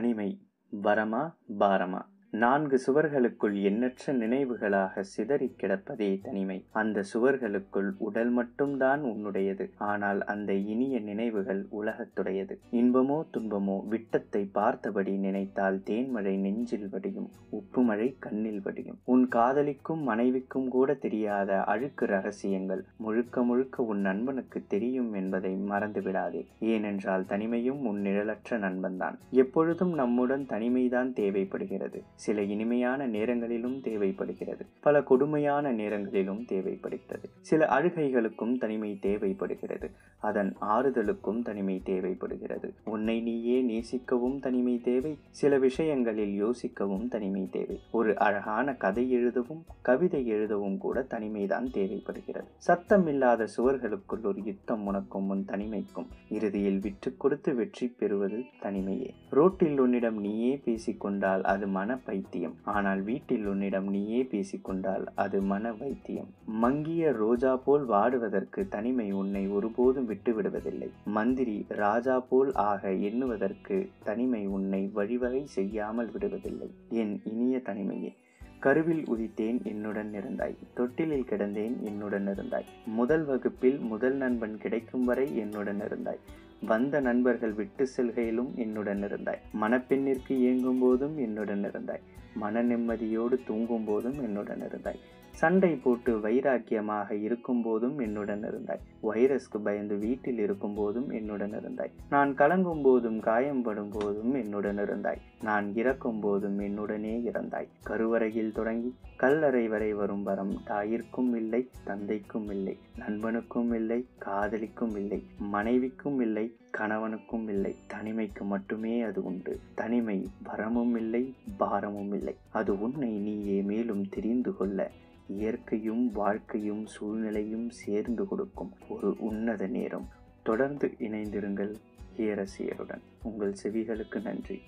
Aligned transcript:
தனிமை 0.00 0.40
வரமா 0.72 1.22
பாரமா? 1.58 2.00
நான்கு 2.32 2.80
சுவர்களுக்குள் 2.86 3.62
எண்ணற்ற 3.62 4.12
நினைவுகளாக 4.12 5.02
சிதறிக் 5.02 5.56
கிடப்பதே 5.60 6.20
தனிமை. 6.22 6.64
அந்த 6.70 7.04
சுவர்களுக்குள் 7.14 7.90
உடல் 7.98 8.30
மட்டும்தான் 8.30 9.04
உன்னுடையது. 9.04 9.70
ஆனால் 9.78 10.24
அந்த 10.24 10.52
இனிய 10.52 11.00
நினைவுகள் 11.00 11.66
உலகத்துடையது. 11.80 12.56
இன்பமோ 12.72 13.26
துன்பமோ 13.32 13.86
விட்டத்தை 13.86 14.44
பார்த்தபடி 14.44 15.16
நினைத்தால் 15.16 15.78
தேன்மழை 15.78 16.38
நெஞ்சில் 16.38 16.88
வடியும் 16.88 17.30
உப்புமழை 17.52 18.16
கண்ணில் 18.18 18.62
வடியும். 18.62 18.98
உன் 19.04 19.28
காதலிக்கும் 19.28 20.02
மனைவிக்கும் 20.02 20.68
கூட 20.68 20.94
தெரியாத 20.94 21.64
அழுக்கு 21.64 22.06
ரகசியங்கள் 22.06 22.84
முழுக்க 22.96 23.42
முழுக்க 23.42 23.82
உன் 23.82 24.00
நண்பனுக்கு 24.00 24.62
தெரியும் 24.68 25.12
என்பதை 25.12 25.54
மறந்துவிடாதே. 25.54 26.46
ஏனென்றால் 26.60 27.22
தனிமையும் 27.22 27.82
உன் 27.82 28.02
நிழலற்ற 28.02 28.58
நண்பன்தான். 28.58 29.18
எப்பொழுதும் 29.30 29.94
நம்முடன் 29.94 30.46
தனிமைதான் 30.48 31.12
தேவைப்படுகிறது. 31.12 32.02
சில 32.20 32.42
இனிமையான 32.42 33.06
நேரங்களிலும் 33.06 33.80
தேவைப்படுகிறது. 33.80 34.66
பல 34.80 35.02
கொடுமையான 35.02 35.72
நேரங்களிலும் 35.72 36.44
தேவைப்படுகிறது. 36.44 37.28
சில 37.40 37.66
அழுகைகளுக்கும் 37.66 38.58
தனிமை 38.58 38.98
தேவைப்படுகிறது. 38.98 39.90
அதன் 40.18 40.56
ஆறுதலுக்கும் 40.60 41.42
தனிமை 41.42 41.80
தேவைப்படுகிறது. 41.84 42.72
உன்னை 42.84 43.20
நீயே 43.20 43.62
நேசிக்கவும் 43.62 44.40
தனிமை 44.40 44.80
தேவை. 44.80 45.18
சில 45.30 45.58
விஷயங்களில் 45.58 46.34
யோசிக்கவும் 46.44 47.08
தனிமை 47.08 47.48
தேவை. 47.50 47.80
ஒரு 47.90 48.18
அழகான 48.18 48.74
கதை 48.74 49.10
எழுதவும் 49.10 49.64
கவிதை 49.82 50.26
எழுதவும் 50.26 50.78
கூட 50.78 51.06
தனிமைதான் 51.10 51.70
தேவைப்படுகிறது. 51.70 52.46
சத்தம் 52.56 53.06
இல்லாத 53.06 53.48
சுவர்களுக்குள் 53.56 54.22
ஒரு 54.22 54.42
யுத்தம் 54.44 54.86
உனக்கும் 54.86 55.28
உன் 55.28 55.44
தனிமைக்கும். 55.48 56.06
இறுதியில் 56.28 56.80
விற்று 56.80 57.16
கொடுத்து 57.16 57.54
வெற்றி 57.54 57.88
பெறுவது 57.98 58.44
தனிமையே. 58.62 59.10
ரோட்டில் 59.30 59.78
உன்னிடம் 59.78 60.20
நீயே 60.20 60.60
பேசிக்கொண்டால் 60.64 61.42
அது 61.42 61.66
மன 61.66 61.98
வைத்தியம். 62.10 62.56
ஆனால் 62.74 63.02
வீட்டில் 63.08 63.46
உன்னிடம் 63.52 63.88
நீயே 63.94 64.20
பேசிக்கொண்டால் 64.32 65.06
அது 65.24 65.38
மன 65.52 65.72
வைத்தியம். 65.82 66.30
மங்கிய 66.62 67.12
ரோஜா 67.22 67.52
போல் 67.66 67.84
வாடுவதற்கு 67.88 68.62
தனிமை 68.76 69.08
உன்னை 69.22 69.44
ஒருபோதும் 69.58 70.08
விட்டு 70.12 70.32
விடுவதில்லை. 70.36 70.90
மந்திரி 71.18 71.56
ராஜா 71.82 72.16
போல் 72.30 72.52
ஆக 72.68 72.92
எண்ணுவதற்கு 73.08 73.78
தனிமை 74.08 74.42
உன்னை 74.56 74.82
வழிவகை 74.98 75.42
செய்யாமல் 75.58 76.10
விடுவதில்லை. 76.14 76.70
என் 77.02 77.14
இனிய 77.32 77.56
தனிமையே 77.68 78.12
கருவில் 78.60 79.04
உதித்தேன் 79.06 79.62
என்னுடன் 79.64 80.12
இருந்தாய் 80.12 80.56
தொட்டிலில் 80.74 81.28
கிடந்தேன் 81.28 81.76
என்னுடன் 81.84 82.26
இருந்தாய் 82.26 82.66
முதல் 82.94 83.24
வகுப்பில் 83.24 83.78
முதல் 83.84 84.14
நண்பன் 84.14 84.58
கிடைக்கும் 84.58 85.04
வரை 85.04 85.36
என்னுடன் 85.36 85.80
இருந்தாய் 85.80 86.22
வந்த 86.66 87.00
நண்பர்கள் 87.00 87.52
விட்டு 87.52 87.86
செல்கையிலும் 87.96 88.54
என்னுடன் 88.54 89.02
இருந்தாய் 89.02 89.40
மணப்பெண்ணிற்கு 89.60 90.36
இயங்கும் 90.38 90.78
போதும் 90.78 91.16
என்னுடன் 91.18 91.64
இருந்தாய் 91.64 92.04
மன 92.34 92.62
நிம்மதியோடு 92.62 93.38
தூங்கும் 93.46 93.84
போதும் 93.84 94.22
என்னுடன் 94.22 94.60
இருந்தாய் 94.60 95.00
சண்டை 95.34 95.74
போட்டு 95.74 96.18
வைராக்கியமாக 96.18 97.10
இருக்கும் 97.10 97.62
போதும் 97.62 97.98
என்னுடன் 97.98 98.42
இருந்தாய் 98.42 98.82
வைரஸ்க்கு 99.02 99.58
பயந்து 99.64 99.96
வீட்டில் 99.96 100.38
இருக்கும் 100.38 100.74
போதும் 100.74 101.10
என்னுடன் 101.10 101.52
இருந்தாய் 101.52 101.92
நான் 102.10 102.34
கலங்கும் 102.34 102.82
போதும் 102.82 103.20
காயம்படும் 103.20 103.90
போதும் 103.90 104.34
என்னுடன் 104.34 104.78
இருந்தாய் 104.78 105.20
நான் 105.42 105.74
இறக்கும் 105.74 106.20
போதும் 106.20 106.60
என்னுடனே 106.60 107.14
இறந்தாய். 107.24 107.68
கருவறையில் 107.82 108.49
தொடங்கி 108.52 108.94
கல்லறை 109.16 109.68
வரை 109.68 109.92
வரும் 109.92 110.22
வரம் 110.22 110.62
தாயிற்கும் 110.64 111.34
இல்லை 111.34 111.68
தந்தைக்கும் 111.84 112.50
இல்லை 112.50 112.78
நண்பனுக்கும் 112.98 113.74
இல்லை 113.74 114.06
காதலிக்கும் 114.18 114.96
இல்லை 114.96 115.26
மனைவிக்கும் 115.38 116.20
இல்லை 116.20 116.54
கணவனுக்கும் 116.78 117.48
இல்லை. 117.48 117.76
தனிமைக்கு 117.86 118.40
மட்டுமே 118.40 119.02
அது 119.02 119.24
உண்டு. 119.24 119.60
தனிமை 119.74 120.26
வரமும் 120.44 120.96
இல்லை 120.96 121.34
பாரமும் 121.56 122.12
இல்லை. 122.12 122.36
அது 122.50 122.80
உன்னை 122.80 123.18
நீயே 123.18 123.62
மேலும் 123.62 124.08
தெரிந்து 124.08 124.56
கொள்ள 124.56 124.90
இயற்கையும் 125.26 126.12
வாழ்க்கையும் 126.12 126.86
சூழ்நிலையும் 126.86 127.70
சேர்ந்து 127.70 128.28
கொடுக்கும் 128.28 128.72
ஒரு 128.88 129.16
உன்னத 129.18 129.66
நேரம். 129.66 130.08
தொடர்ந்து 130.42 130.94
இணைந்திருங்கள் 130.98 131.74
ஹியரசியருடன் 132.16 133.00
உங்கள் 133.22 133.54
செவிகளுக்கு 133.62 134.22
நன்றி. 134.22 134.60